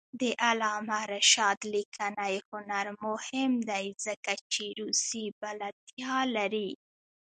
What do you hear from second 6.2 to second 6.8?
لري.